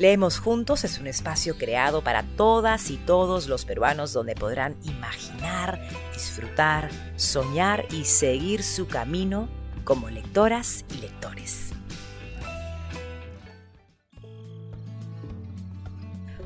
Leemos 0.00 0.38
Juntos 0.38 0.84
es 0.84 0.98
un 0.98 1.06
espacio 1.06 1.58
creado 1.58 2.02
para 2.02 2.22
todas 2.22 2.90
y 2.90 2.96
todos 2.96 3.48
los 3.48 3.66
peruanos 3.66 4.14
donde 4.14 4.34
podrán 4.34 4.76
imaginar, 4.84 5.78
disfrutar, 6.14 6.88
soñar 7.16 7.84
y 7.90 8.06
seguir 8.06 8.62
su 8.62 8.86
camino 8.86 9.46
como 9.84 10.08
lectoras 10.08 10.86
y 10.94 11.02
lectores. 11.02 11.69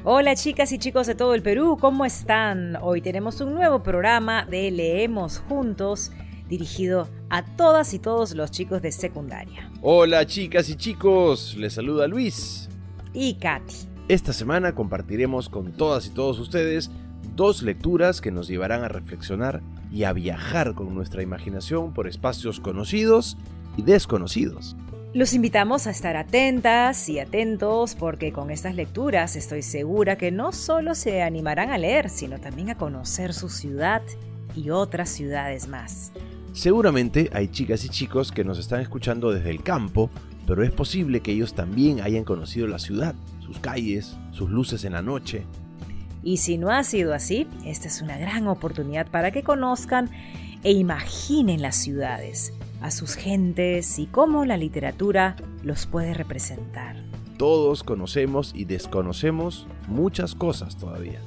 Hola 0.07 0.35
chicas 0.35 0.71
y 0.71 0.79
chicos 0.79 1.07
de 1.07 1.15
todo 1.15 1.33
el 1.33 1.41
Perú, 1.41 1.79
¿cómo 1.81 2.05
están? 2.05 2.77
Hoy 2.83 3.01
tenemos 3.01 3.41
un 3.41 3.55
nuevo 3.55 3.83
programa 3.83 4.45
de 4.45 4.71
Leemos 4.71 5.39
Juntos 5.39 6.13
dirigido 6.47 7.09
a 7.31 7.43
todas 7.43 7.95
y 7.95 7.99
todos 7.99 8.35
los 8.35 8.51
chicos 8.51 8.83
de 8.83 8.93
secundaria. 8.93 9.71
Hola 9.81 10.27
chicas 10.27 10.69
y 10.69 10.77
chicos, 10.77 11.57
les 11.57 11.73
saluda 11.73 12.07
Luis 12.07 12.69
y 13.15 13.37
Katy. 13.37 13.75
Esta 14.09 14.35
semana 14.35 14.75
compartiremos 14.75 15.49
con 15.49 15.73
todas 15.73 16.07
y 16.07 16.11
todos 16.11 16.39
ustedes 16.39 16.91
dos 17.35 17.63
lecturas 17.63 18.21
que 18.21 18.31
nos 18.31 18.47
llevarán 18.47 18.85
a 18.85 18.89
reflexionar 18.89 19.63
y 19.91 20.05
a 20.05 20.13
viajar 20.13 20.75
con 20.75 20.95
nuestra 20.95 21.23
imaginación 21.23 21.95
por 21.95 22.09
espacios 22.09 22.61
conocidos 22.61 23.39
y 23.79 23.83
desconocidos. 23.83 24.77
Los 25.15 25.33
invitamos 25.33 25.87
a 25.87 25.91
estar 25.91 26.17
atentas 26.17 27.09
y 27.09 27.21
atentos 27.21 27.95
porque 27.95 28.33
con 28.33 28.51
estas 28.51 28.75
lecturas 28.75 29.37
estoy 29.37 29.63
segura 29.63 30.19
que 30.19 30.31
no 30.31 30.53
solo 30.53 30.95
se 30.95 31.23
animarán 31.23 31.71
a 31.71 31.79
leer, 31.79 32.11
sino 32.11 32.39
también 32.39 32.69
a 32.71 32.77
conocer 32.77 33.33
su 33.33 33.49
ciudad 33.49 34.03
y 34.55 34.71
otras 34.71 35.09
ciudades 35.09 35.69
más. 35.69 36.13
Seguramente 36.53 37.31
hay 37.33 37.49
chicas 37.49 37.85
y 37.85 37.89
chicos 37.89 38.33
que 38.33 38.45
nos 38.45 38.59
están 38.59 38.81
escuchando 38.81 39.33
desde 39.33 39.51
el 39.51 39.63
campo 39.63 40.11
pero 40.47 40.63
es 40.63 40.71
posible 40.71 41.21
que 41.21 41.33
ellos 41.33 41.55
también 41.55 42.01
hayan 42.01 42.25
conocido 42.25 42.67
la 42.67 42.79
ciudad, 42.79 43.15
sus 43.41 43.59
calles, 43.59 44.17
sus 44.33 44.51
luces 44.51 44.85
en 44.85 44.93
la 44.93 45.03
noche. 45.03 45.47
Y 46.23 46.39
si 46.39 46.59
no 46.59 46.71
ha 46.71 46.85
sido 46.85 47.15
así, 47.15 47.47
esta 47.65 47.89
es 47.89 48.01
una 48.03 48.17
gran 48.19 48.47
oportunidad 48.47 49.07
para 49.07 49.31
que 49.31 49.43
conozcan 49.43 50.11
e 50.63 50.73
imaginen 50.73 51.61
las 51.61 51.77
ciudades, 51.77 52.53
a 52.85 52.91
sus 52.91 53.15
gentes 53.15 53.99
y 53.99 54.05
cómo 54.05 54.45
la 54.45 54.59
literatura 54.59 55.37
los 55.63 55.87
puede 55.87 56.13
representar. 56.13 56.97
Todos 57.39 57.83
conocemos 57.83 58.53
y 58.55 58.67
desconocemos 58.67 59.67
muchas 59.89 60.35
cosas 60.35 60.77
todavía. 60.77 61.19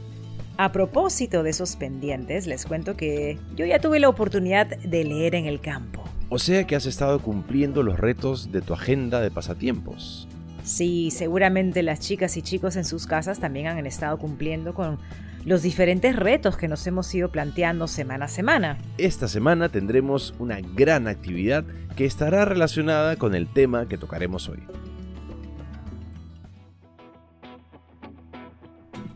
A 0.58 0.72
propósito 0.72 1.42
de 1.42 1.50
esos 1.50 1.76
pendientes, 1.76 2.46
les 2.46 2.68
cuento 2.68 2.96
que 2.96 3.40
yo 3.56 3.66
ya 3.66 3.80
tuve 3.80 4.00
la 4.00 4.08
oportunidad 4.08 4.68
de 4.68 5.04
leer 5.04 5.34
en 5.34 5.48
el 5.48 5.60
campo. 5.60 6.04
O 6.30 6.38
sea 6.38 6.68
que 6.68 6.76
has 6.76 6.86
estado 6.86 7.20
cumpliendo 7.24 7.82
los 7.82 8.00
retos 8.00 8.52
de 8.52 8.62
tu 8.62 8.76
agenda 8.76 9.20
de 9.20 9.32
pasatiempos. 9.32 10.28
Sí, 10.64 11.10
seguramente 11.10 11.82
las 11.82 12.00
chicas 12.00 12.38
y 12.38 12.44
chicos 12.44 12.76
en 12.76 12.86
sus 12.86 13.08
casas 13.08 13.40
también 13.40 13.66
han 13.66 13.88
estado 13.88 14.20
cumpliendo 14.20 14.76
con 14.76 15.00
los 15.48 15.62
diferentes 15.62 16.14
retos 16.14 16.58
que 16.58 16.68
nos 16.68 16.86
hemos 16.88 17.16
ido 17.16 17.32
planteando 17.32 17.88
semana 17.88 18.26
a 18.26 18.28
semana. 18.28 18.78
Esta 18.98 19.30
semana 19.30 19.70
tendremos 19.70 20.34
una 20.40 20.60
gran 20.60 21.08
actividad 21.08 21.64
que 21.96 22.04
estará 22.04 22.44
relacionada 22.44 23.16
con 23.16 23.34
el 23.34 23.48
tema 23.48 23.88
que 23.88 23.98
tocaremos 23.98 24.50
hoy. 24.50 24.62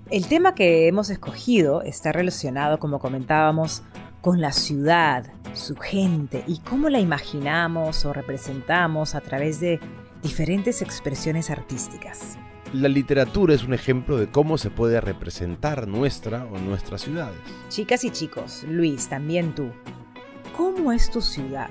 El 0.09 0.25
tema 0.27 0.55
que 0.55 0.87
hemos 0.87 1.09
escogido 1.09 1.81
está 1.81 2.13
relacionado, 2.13 2.79
como 2.79 2.99
comentábamos, 2.99 3.83
con 4.21 4.39
la 4.39 4.53
ciudad, 4.53 5.25
su 5.53 5.75
gente 5.75 6.45
y 6.47 6.59
cómo 6.59 6.87
la 6.87 7.01
imaginamos 7.01 8.05
o 8.05 8.13
representamos 8.13 9.15
a 9.15 9.19
través 9.19 9.59
de 9.59 9.81
diferentes 10.23 10.81
expresiones 10.81 11.49
artísticas. 11.49 12.37
La 12.73 12.87
literatura 12.87 13.53
es 13.53 13.65
un 13.65 13.73
ejemplo 13.73 14.15
de 14.15 14.27
cómo 14.27 14.57
se 14.57 14.69
puede 14.69 15.01
representar 15.01 15.89
nuestra 15.89 16.45
o 16.45 16.57
nuestras 16.57 17.01
ciudades. 17.01 17.37
Chicas 17.67 18.05
y 18.05 18.11
chicos, 18.11 18.63
Luis, 18.63 19.09
también 19.09 19.53
tú, 19.53 19.71
¿cómo 20.55 20.93
es 20.93 21.11
tu 21.11 21.19
ciudad? 21.19 21.69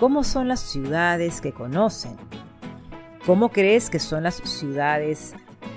¿Cómo 0.00 0.24
son 0.24 0.48
las 0.48 0.58
ciudades 0.58 1.40
que 1.40 1.52
conocen? 1.52 2.16
¿Cómo 3.24 3.50
crees 3.50 3.88
que 3.88 4.00
son 4.00 4.24
las 4.24 4.38
ciudades 4.38 5.34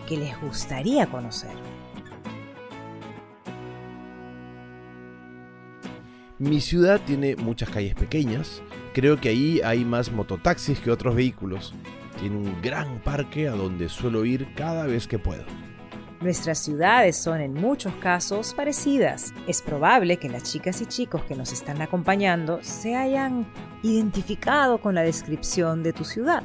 que 0.07 0.17
les 0.17 0.41
gustaría 0.41 1.05
conocer? 1.05 1.51
Mi 6.39 6.59
ciudad 6.59 6.99
tiene 7.05 7.35
muchas 7.35 7.69
calles 7.69 7.93
pequeñas. 7.93 8.63
Creo 8.95 9.21
que 9.21 9.29
ahí 9.29 9.61
hay 9.63 9.85
más 9.85 10.11
mototaxis 10.11 10.79
que 10.79 10.89
otros 10.89 11.13
vehículos. 11.13 11.75
Tiene 12.21 12.37
un 12.37 12.61
gran 12.61 12.99
parque 12.99 13.47
a 13.47 13.53
donde 13.53 13.89
suelo 13.89 14.25
ir 14.25 14.53
cada 14.53 14.85
vez 14.85 15.07
que 15.07 15.17
puedo. 15.17 15.43
Nuestras 16.21 16.59
ciudades 16.59 17.17
son 17.17 17.41
en 17.41 17.51
muchos 17.51 17.95
casos 17.95 18.53
parecidas. 18.53 19.33
Es 19.47 19.63
probable 19.63 20.17
que 20.17 20.29
las 20.29 20.43
chicas 20.43 20.79
y 20.81 20.85
chicos 20.85 21.23
que 21.23 21.35
nos 21.35 21.51
están 21.51 21.81
acompañando 21.81 22.59
se 22.61 22.95
hayan 22.95 23.51
identificado 23.81 24.79
con 24.79 24.93
la 24.93 25.01
descripción 25.01 25.81
de 25.81 25.93
tu 25.93 26.03
ciudad. 26.03 26.43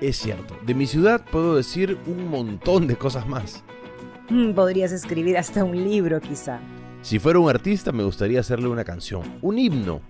Es 0.00 0.16
cierto, 0.16 0.56
de 0.66 0.74
mi 0.74 0.88
ciudad 0.88 1.24
puedo 1.30 1.54
decir 1.54 1.96
un 2.08 2.28
montón 2.28 2.88
de 2.88 2.96
cosas 2.96 3.24
más. 3.28 3.62
Mm, 4.30 4.50
podrías 4.50 4.90
escribir 4.90 5.38
hasta 5.38 5.62
un 5.62 5.76
libro 5.76 6.20
quizá. 6.20 6.58
Si 7.02 7.20
fuera 7.20 7.38
un 7.38 7.48
artista 7.48 7.92
me 7.92 8.02
gustaría 8.02 8.40
hacerle 8.40 8.66
una 8.66 8.82
canción, 8.82 9.22
un 9.42 9.60
himno. 9.60 10.00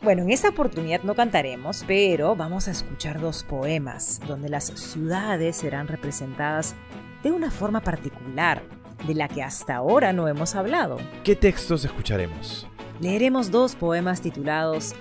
Bueno, 0.00 0.22
en 0.22 0.30
esta 0.30 0.50
oportunidad 0.50 1.02
no 1.02 1.16
cantaremos, 1.16 1.84
pero 1.86 2.36
vamos 2.36 2.68
a 2.68 2.70
escuchar 2.70 3.20
dos 3.20 3.42
poemas 3.42 4.20
donde 4.28 4.48
las 4.48 4.66
ciudades 4.66 5.56
serán 5.56 5.88
representadas 5.88 6.76
de 7.24 7.32
una 7.32 7.50
forma 7.50 7.80
particular, 7.80 8.62
de 9.06 9.14
la 9.14 9.26
que 9.26 9.42
hasta 9.42 9.74
ahora 9.74 10.12
no 10.12 10.28
hemos 10.28 10.54
hablado. 10.54 10.98
¿Qué 11.24 11.34
textos 11.34 11.84
escucharemos? 11.84 12.68
Leeremos 13.00 13.50
dos 13.50 13.74
poemas 13.74 14.20
titulados 14.20 14.94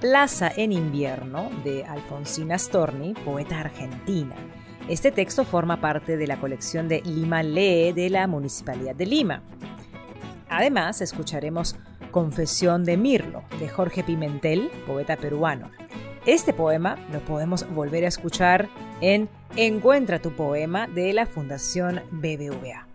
Plaza 0.00 0.52
en 0.54 0.72
invierno 0.72 1.50
de 1.64 1.84
Alfonsina 1.84 2.58
Storni, 2.58 3.14
poeta 3.14 3.60
argentina. 3.60 4.34
Este 4.86 5.10
texto 5.10 5.44
forma 5.46 5.80
parte 5.80 6.18
de 6.18 6.26
la 6.26 6.38
colección 6.38 6.88
de 6.88 7.00
Lima 7.00 7.42
Lee 7.42 7.92
de 7.92 8.10
la 8.10 8.26
Municipalidad 8.26 8.94
de 8.94 9.06
Lima. 9.06 9.42
Además, 10.56 11.02
escucharemos 11.02 11.76
Confesión 12.10 12.84
de 12.84 12.96
Mirlo, 12.96 13.44
de 13.60 13.68
Jorge 13.68 14.02
Pimentel, 14.02 14.70
poeta 14.86 15.18
peruano. 15.18 15.70
Este 16.24 16.54
poema 16.54 16.96
lo 17.12 17.20
podemos 17.20 17.70
volver 17.74 18.06
a 18.06 18.08
escuchar 18.08 18.70
en 19.02 19.28
Encuentra 19.54 20.22
tu 20.22 20.32
poema 20.34 20.86
de 20.86 21.12
la 21.12 21.26
Fundación 21.26 22.00
BBVA. 22.10 22.88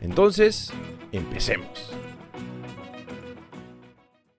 Entonces, 0.00 0.72
empecemos. 1.12 1.92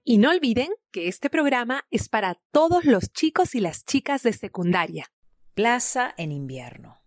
Y 0.03 0.17
no 0.17 0.31
olviden 0.31 0.69
que 0.89 1.09
este 1.09 1.29
programa 1.29 1.83
es 1.91 2.09
para 2.09 2.39
todos 2.51 2.85
los 2.85 3.13
chicos 3.13 3.53
y 3.53 3.59
las 3.59 3.85
chicas 3.85 4.23
de 4.23 4.33
secundaria. 4.33 5.05
Plaza 5.53 6.11
en 6.17 6.31
invierno. 6.31 6.97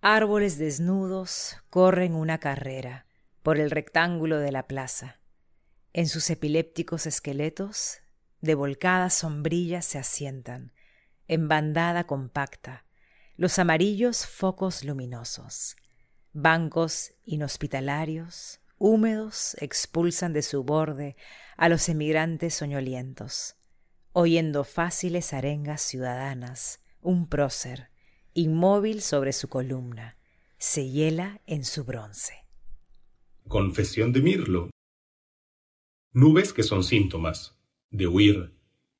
Árboles 0.00 0.58
desnudos 0.58 1.56
corren 1.70 2.16
una 2.16 2.38
carrera 2.38 3.04
por 3.48 3.58
el 3.58 3.70
rectángulo 3.70 4.40
de 4.40 4.52
la 4.52 4.66
plaza. 4.66 5.22
En 5.94 6.06
sus 6.06 6.28
epilépticos 6.28 7.06
esqueletos, 7.06 8.00
de 8.42 8.54
volcadas 8.54 9.14
sombrillas 9.14 9.86
se 9.86 9.96
asientan, 9.96 10.74
en 11.28 11.48
bandada 11.48 12.06
compacta, 12.06 12.84
los 13.38 13.58
amarillos 13.58 14.26
focos 14.26 14.84
luminosos. 14.84 15.76
Bancos 16.34 17.14
inhospitalarios, 17.24 18.60
húmedos, 18.76 19.56
expulsan 19.62 20.34
de 20.34 20.42
su 20.42 20.62
borde 20.62 21.16
a 21.56 21.70
los 21.70 21.88
emigrantes 21.88 22.52
soñolientos, 22.52 23.56
oyendo 24.12 24.62
fáciles 24.62 25.32
arengas 25.32 25.80
ciudadanas, 25.80 26.80
un 27.00 27.26
prócer, 27.30 27.88
inmóvil 28.34 29.00
sobre 29.00 29.32
su 29.32 29.48
columna, 29.48 30.18
se 30.58 30.86
hiela 30.86 31.40
en 31.46 31.64
su 31.64 31.84
bronce. 31.84 32.46
Confesión 33.48 34.12
de 34.12 34.20
Mirlo. 34.20 34.68
Nubes 36.12 36.52
que 36.52 36.62
son 36.62 36.84
síntomas 36.84 37.56
de 37.90 38.06
huir, 38.06 38.52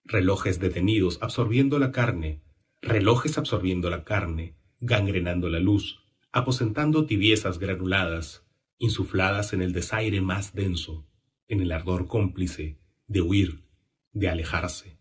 relojes 0.05 0.59
detenidos 0.59 1.19
absorbiendo 1.21 1.79
la 1.79 1.93
carne, 1.93 2.41
relojes 2.81 3.37
absorbiendo 3.37 3.91
la 3.91 4.05
carne, 4.05 4.55
gangrenando 4.81 5.51
la 5.51 5.61
luz, 5.61 6.03
aposentando 6.33 7.05
tibiezas 7.05 7.59
granuladas, 7.59 8.47
insufladas 8.79 9.53
en 9.53 9.61
el 9.61 9.75
desaire 9.75 10.23
más 10.23 10.55
denso, 10.55 11.07
en 11.47 11.61
el 11.61 11.71
ardor 11.71 12.07
cómplice 12.07 12.79
de 13.07 13.21
huir, 13.21 13.65
de 14.13 14.31
alejarse. 14.31 14.97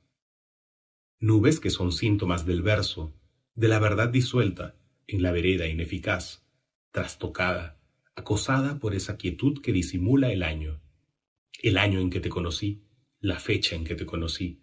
Nubes 1.21 1.61
que 1.61 1.69
son 1.69 1.93
síntomas 1.93 2.45
del 2.45 2.63
verso, 2.63 3.13
de 3.55 3.69
la 3.69 3.79
verdad 3.79 4.09
disuelta 4.09 4.75
en 5.07 5.21
la 5.21 5.31
vereda 5.31 5.67
ineficaz, 5.67 6.45
trastocada, 6.91 7.76
acosada 8.17 8.79
por 8.79 8.95
esa 8.95 9.15
quietud 9.15 9.61
que 9.61 9.71
disimula 9.71 10.31
el 10.33 10.41
año, 10.41 10.81
el 11.61 11.77
año 11.77 11.99
en 11.99 12.09
que 12.09 12.19
te 12.19 12.29
conocí, 12.29 12.81
la 13.19 13.39
fecha 13.39 13.75
en 13.75 13.83
que 13.83 13.93
te 13.93 14.07
conocí. 14.07 14.59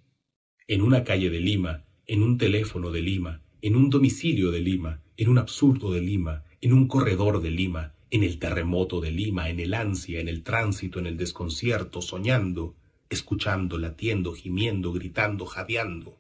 En 0.67 0.83
una 0.83 1.05
calle 1.05 1.31
de 1.31 1.39
Lima, 1.39 1.85
en 2.05 2.25
un 2.25 2.37
teléfono 2.37 2.91
de 2.91 3.01
Lima, 3.01 3.43
en 3.63 3.77
un 3.77 3.91
domicilio 3.91 4.51
de 4.51 4.59
Lima, 4.59 5.03
en 5.17 5.29
un 5.29 5.39
absurdo 5.39 5.93
de 5.93 6.01
Lima, 6.01 6.43
en 6.61 6.73
un 6.73 6.89
corredor 6.89 7.41
de 7.41 7.53
Lima, 7.53 7.95
en 8.11 8.25
el 8.25 8.41
terremoto 8.41 9.01
de 9.01 9.13
Lima, 9.13 9.49
en 9.49 9.61
el 9.61 9.73
ansia, 9.73 10.19
en 10.19 10.29
el 10.29 10.43
tránsito, 10.43 10.99
en 10.99 11.07
el 11.07 11.17
desconcierto, 11.17 12.03
soñando, 12.03 12.75
escuchando, 13.09 13.79
latiendo, 13.79 14.33
gimiendo, 14.35 14.93
gritando, 14.93 15.47
jadeando. 15.47 16.19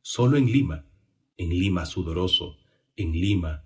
Solo 0.00 0.38
en 0.38 0.46
Lima, 0.46 0.86
en 1.36 1.50
Lima 1.50 1.84
sudoroso, 1.84 2.56
en 2.96 3.12
Lima. 3.12 3.64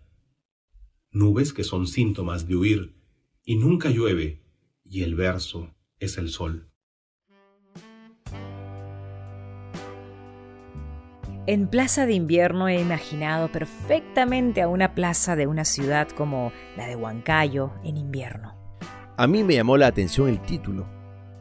Nubes 1.13 1.53
que 1.53 1.63
son 1.63 1.87
síntomas 1.87 2.49
de 2.49 2.57
huir, 2.57 3.04
y 3.45 3.57
nunca 3.57 3.91
llueve, 3.91 4.43
y 4.85 5.03
el 5.03 5.15
verso 5.15 5.75
es 5.99 6.17
el 6.19 6.31
sol. 6.31 6.71
En 11.47 11.69
Plaza 11.69 12.07
de 12.07 12.15
Invierno 12.15 12.69
he 12.69 12.81
imaginado 12.81 13.53
perfectamente 13.53 14.63
a 14.63 14.69
una 14.69 14.95
plaza 14.95 15.37
de 15.37 15.47
una 15.47 15.67
ciudad 15.67 16.09
como 16.09 16.53
la 16.75 16.87
de 16.87 16.97
Huancayo 16.97 17.73
en 17.85 17.99
invierno. 17.99 18.55
A 19.19 19.27
mí 19.27 19.45
me 19.45 19.55
llamó 19.55 19.77
la 19.77 19.89
atención 19.89 20.31
el 20.31 20.41
título. 20.41 20.89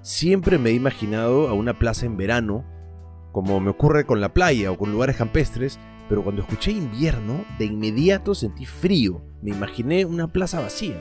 Siempre 0.02 0.58
me 0.58 0.72
he 0.72 0.74
imaginado 0.74 1.48
a 1.48 1.54
una 1.54 1.80
plaza 1.80 2.06
en 2.06 2.18
verano, 2.18 2.66
como 3.32 3.62
me 3.62 3.70
ocurre 3.70 4.06
con 4.06 4.20
la 4.20 4.34
playa 4.34 4.74
o 4.74 4.78
con 4.78 4.92
lugares 4.92 5.16
campestres, 5.16 5.80
pero 6.10 6.22
cuando 6.22 6.42
escuché 6.42 6.72
invierno, 6.72 7.46
de 7.58 7.66
inmediato 7.66 8.36
sentí 8.36 8.66
frío. 8.66 9.24
Me 9.42 9.52
imaginé 9.52 10.04
una 10.04 10.34
plaza 10.34 10.60
vacía. 10.60 11.00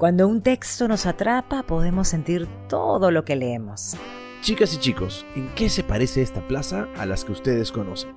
Cuando 0.00 0.26
un 0.28 0.40
texto 0.40 0.88
nos 0.88 1.04
atrapa, 1.04 1.62
podemos 1.64 2.08
sentir 2.08 2.48
todo 2.70 3.10
lo 3.10 3.26
que 3.26 3.36
leemos. 3.36 3.98
Chicas 4.40 4.72
y 4.72 4.78
chicos, 4.78 5.26
¿en 5.36 5.54
qué 5.54 5.68
se 5.68 5.84
parece 5.84 6.22
esta 6.22 6.40
plaza 6.48 6.88
a 6.96 7.04
las 7.04 7.22
que 7.22 7.32
ustedes 7.32 7.70
conocen? 7.70 8.16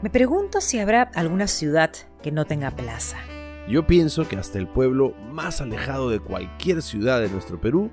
Me 0.00 0.08
pregunto 0.08 0.62
si 0.62 0.78
habrá 0.78 1.02
alguna 1.14 1.46
ciudad 1.46 1.90
que 2.22 2.32
no 2.32 2.46
tenga 2.46 2.70
plaza. 2.70 3.18
Yo 3.68 3.86
pienso 3.86 4.26
que 4.26 4.36
hasta 4.36 4.56
el 4.56 4.66
pueblo 4.66 5.14
más 5.30 5.60
alejado 5.60 6.08
de 6.08 6.20
cualquier 6.20 6.80
ciudad 6.80 7.20
de 7.20 7.28
nuestro 7.28 7.60
Perú 7.60 7.90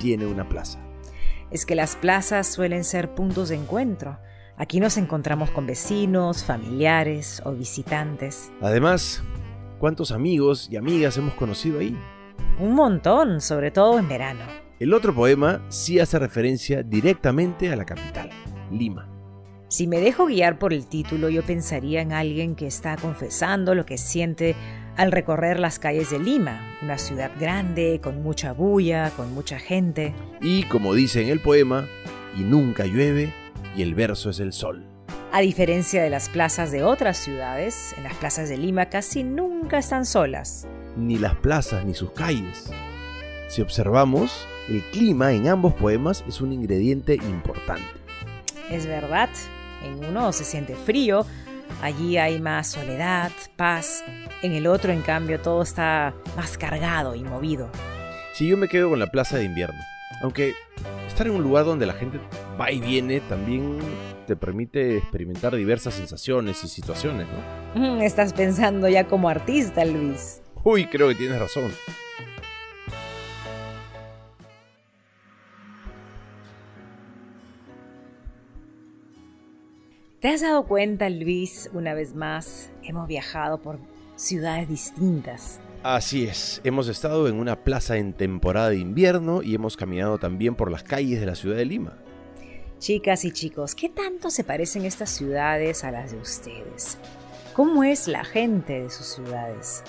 tiene 0.00 0.26
una 0.26 0.48
plaza. 0.48 0.80
Es 1.52 1.64
que 1.66 1.76
las 1.76 1.94
plazas 1.94 2.48
suelen 2.48 2.82
ser 2.82 3.14
puntos 3.14 3.50
de 3.50 3.54
encuentro. 3.54 4.18
Aquí 4.56 4.80
nos 4.80 4.96
encontramos 4.96 5.52
con 5.52 5.64
vecinos, 5.64 6.42
familiares 6.42 7.40
o 7.44 7.52
visitantes. 7.52 8.50
Además, 8.60 9.22
¿cuántos 9.78 10.10
amigos 10.10 10.68
y 10.72 10.76
amigas 10.76 11.16
hemos 11.18 11.34
conocido 11.34 11.78
ahí? 11.78 11.96
Un 12.58 12.74
montón, 12.74 13.40
sobre 13.40 13.70
todo 13.70 13.98
en 13.98 14.08
verano. 14.08 14.44
El 14.78 14.92
otro 14.92 15.14
poema 15.14 15.62
sí 15.68 15.98
hace 15.98 16.18
referencia 16.18 16.82
directamente 16.82 17.72
a 17.72 17.76
la 17.76 17.84
capital, 17.84 18.30
Lima. 18.70 19.08
Si 19.68 19.86
me 19.86 19.98
dejo 19.98 20.26
guiar 20.26 20.58
por 20.58 20.72
el 20.72 20.86
título, 20.86 21.28
yo 21.28 21.42
pensaría 21.42 22.00
en 22.00 22.12
alguien 22.12 22.54
que 22.54 22.66
está 22.66 22.96
confesando 22.96 23.74
lo 23.74 23.86
que 23.86 23.98
siente 23.98 24.54
al 24.96 25.10
recorrer 25.10 25.58
las 25.58 25.78
calles 25.78 26.10
de 26.10 26.20
Lima, 26.20 26.76
una 26.82 26.98
ciudad 26.98 27.32
grande, 27.40 28.00
con 28.02 28.22
mucha 28.22 28.52
bulla, 28.52 29.10
con 29.16 29.34
mucha 29.34 29.58
gente. 29.58 30.14
Y 30.40 30.62
como 30.64 30.94
dice 30.94 31.22
en 31.22 31.28
el 31.28 31.40
poema, 31.40 31.88
y 32.36 32.42
nunca 32.42 32.84
llueve 32.84 33.32
y 33.76 33.82
el 33.82 33.94
verso 33.94 34.30
es 34.30 34.40
el 34.40 34.52
sol. 34.52 34.86
A 35.32 35.40
diferencia 35.40 36.02
de 36.02 36.10
las 36.10 36.28
plazas 36.28 36.70
de 36.70 36.84
otras 36.84 37.16
ciudades, 37.16 37.94
en 37.96 38.04
las 38.04 38.14
plazas 38.14 38.48
de 38.48 38.56
Lima 38.56 38.86
casi 38.86 39.24
nunca 39.24 39.78
están 39.78 40.06
solas. 40.06 40.68
Ni 40.96 41.18
las 41.18 41.34
plazas 41.36 41.84
ni 41.84 41.94
sus 41.94 42.10
calles. 42.12 42.70
Si 43.48 43.62
observamos, 43.62 44.46
el 44.68 44.82
clima 44.92 45.32
en 45.32 45.48
ambos 45.48 45.74
poemas 45.74 46.24
es 46.26 46.40
un 46.40 46.52
ingrediente 46.52 47.14
importante. 47.14 47.84
Es 48.70 48.86
verdad, 48.86 49.28
en 49.84 50.04
uno 50.04 50.32
se 50.32 50.44
siente 50.44 50.74
frío, 50.74 51.26
allí 51.82 52.16
hay 52.16 52.40
más 52.40 52.68
soledad, 52.68 53.30
paz, 53.56 54.04
en 54.42 54.52
el 54.52 54.66
otro 54.66 54.92
en 54.92 55.02
cambio 55.02 55.40
todo 55.40 55.62
está 55.62 56.14
más 56.36 56.56
cargado 56.56 57.14
y 57.14 57.22
movido. 57.22 57.68
Si 58.32 58.48
yo 58.48 58.56
me 58.56 58.68
quedo 58.68 58.90
con 58.90 58.98
la 58.98 59.08
plaza 59.08 59.36
de 59.36 59.44
invierno, 59.44 59.78
aunque 60.22 60.54
estar 61.06 61.26
en 61.26 61.34
un 61.34 61.42
lugar 61.42 61.64
donde 61.64 61.86
la 61.86 61.92
gente 61.92 62.18
va 62.58 62.70
y 62.70 62.80
viene 62.80 63.20
también 63.20 63.78
te 64.26 64.36
permite 64.36 64.96
experimentar 64.96 65.54
diversas 65.54 65.94
sensaciones 65.94 66.64
y 66.64 66.68
situaciones, 66.68 67.26
¿no? 67.74 68.00
Estás 68.02 68.32
pensando 68.32 68.88
ya 68.88 69.06
como 69.06 69.28
artista, 69.28 69.84
Luis. 69.84 70.40
Uy, 70.66 70.86
creo 70.86 71.08
que 71.08 71.14
tienes 71.14 71.38
razón. 71.38 71.70
¿Te 80.20 80.28
has 80.28 80.40
dado 80.40 80.64
cuenta, 80.64 81.10
Luis, 81.10 81.68
una 81.74 81.92
vez 81.92 82.14
más, 82.14 82.70
hemos 82.82 83.06
viajado 83.06 83.60
por 83.60 83.78
ciudades 84.16 84.66
distintas? 84.66 85.60
Así 85.82 86.24
es, 86.24 86.62
hemos 86.64 86.88
estado 86.88 87.28
en 87.28 87.34
una 87.34 87.62
plaza 87.62 87.98
en 87.98 88.14
temporada 88.14 88.70
de 88.70 88.78
invierno 88.78 89.42
y 89.42 89.54
hemos 89.54 89.76
caminado 89.76 90.16
también 90.16 90.54
por 90.54 90.70
las 90.70 90.82
calles 90.82 91.20
de 91.20 91.26
la 91.26 91.34
ciudad 91.34 91.56
de 91.56 91.66
Lima. 91.66 91.98
Chicas 92.78 93.26
y 93.26 93.32
chicos, 93.32 93.74
¿qué 93.74 93.90
tanto 93.90 94.30
se 94.30 94.44
parecen 94.44 94.86
estas 94.86 95.10
ciudades 95.10 95.84
a 95.84 95.90
las 95.90 96.12
de 96.12 96.16
ustedes? 96.16 96.96
¿Cómo 97.52 97.84
es 97.84 98.08
la 98.08 98.24
gente 98.24 98.80
de 98.80 98.88
sus 98.88 99.06
ciudades? 99.06 99.84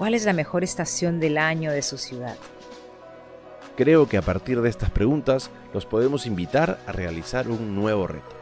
¿Cuál 0.00 0.14
es 0.14 0.24
la 0.24 0.32
mejor 0.32 0.64
estación 0.64 1.20
del 1.20 1.36
año 1.36 1.70
de 1.72 1.82
su 1.82 1.98
ciudad? 1.98 2.34
Creo 3.76 4.08
que 4.08 4.16
a 4.16 4.22
partir 4.22 4.62
de 4.62 4.70
estas 4.70 4.88
preguntas 4.90 5.50
los 5.74 5.84
podemos 5.84 6.24
invitar 6.24 6.78
a 6.86 6.92
realizar 6.92 7.48
un 7.48 7.74
nuevo 7.74 8.06
reto. 8.06 8.34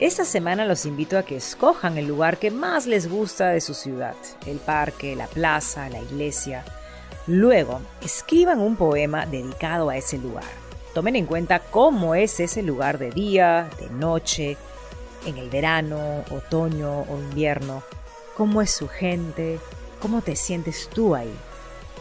Esta 0.00 0.26
semana 0.26 0.66
los 0.66 0.84
invito 0.84 1.16
a 1.16 1.22
que 1.22 1.36
escojan 1.36 1.96
el 1.96 2.06
lugar 2.06 2.36
que 2.36 2.50
más 2.50 2.86
les 2.86 3.08
gusta 3.08 3.48
de 3.48 3.62
su 3.62 3.72
ciudad, 3.72 4.14
el 4.44 4.58
parque, 4.58 5.16
la 5.16 5.28
plaza, 5.28 5.88
la 5.88 6.02
iglesia. 6.02 6.62
Luego, 7.26 7.80
escriban 8.02 8.60
un 8.60 8.76
poema 8.76 9.24
dedicado 9.24 9.88
a 9.88 9.96
ese 9.96 10.18
lugar. 10.18 10.44
Tomen 10.92 11.16
en 11.16 11.24
cuenta 11.24 11.60
cómo 11.60 12.14
es 12.14 12.38
ese 12.38 12.62
lugar 12.62 12.98
de 12.98 13.12
día, 13.12 13.70
de 13.80 13.88
noche, 13.88 14.58
en 15.24 15.38
el 15.38 15.48
verano, 15.48 16.22
otoño 16.30 17.00
o 17.08 17.18
invierno. 17.18 17.82
Cómo 18.36 18.60
es 18.60 18.70
su 18.70 18.88
gente, 18.88 19.58
cómo 20.00 20.22
te 20.22 20.36
sientes 20.36 20.88
tú 20.92 21.14
ahí. 21.14 21.32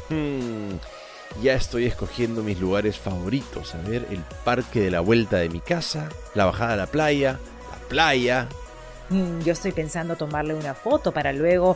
Hmm, 0.10 0.78
ya 1.44 1.54
estoy 1.54 1.86
escogiendo 1.86 2.42
mis 2.42 2.60
lugares 2.60 2.98
favoritos. 2.98 3.76
A 3.76 3.82
ver, 3.88 4.08
el 4.10 4.24
parque 4.44 4.80
de 4.80 4.92
la 4.92 5.02
vuelta 5.02 5.38
de 5.38 5.50
mi 5.50 5.60
casa, 5.60 6.10
la 6.34 6.46
bajada 6.46 6.74
a 6.74 6.78
la 6.78 6.88
playa, 6.88 7.40
playa. 7.90 8.48
Mm, 9.10 9.42
yo 9.42 9.52
estoy 9.52 9.74
pensando 9.74 10.16
tomarle 10.16 10.54
una 10.54 10.74
foto 10.74 11.12
para 11.12 11.34
luego 11.34 11.76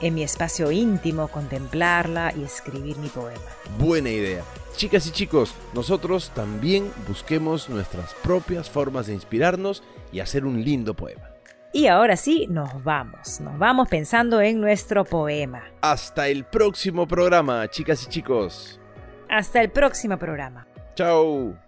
en 0.00 0.14
mi 0.14 0.22
espacio 0.22 0.70
íntimo 0.70 1.28
contemplarla 1.28 2.34
y 2.36 2.42
escribir 2.42 2.98
mi 2.98 3.08
poema. 3.08 3.40
Buena 3.78 4.10
idea. 4.10 4.42
Chicas 4.76 5.06
y 5.06 5.12
chicos, 5.12 5.54
nosotros 5.72 6.32
también 6.34 6.92
busquemos 7.08 7.70
nuestras 7.70 8.12
propias 8.22 8.68
formas 8.68 9.06
de 9.06 9.14
inspirarnos 9.14 9.84
y 10.12 10.18
hacer 10.18 10.44
un 10.44 10.64
lindo 10.64 10.94
poema. 10.94 11.33
Y 11.74 11.88
ahora 11.88 12.16
sí, 12.16 12.46
nos 12.48 12.84
vamos. 12.84 13.40
Nos 13.40 13.58
vamos 13.58 13.88
pensando 13.88 14.40
en 14.40 14.60
nuestro 14.60 15.04
poema. 15.04 15.64
Hasta 15.80 16.28
el 16.28 16.44
próximo 16.44 17.04
programa, 17.08 17.68
chicas 17.68 18.04
y 18.04 18.10
chicos. 18.10 18.80
Hasta 19.28 19.60
el 19.60 19.72
próximo 19.72 20.16
programa. 20.16 20.68
Chao. 20.94 21.58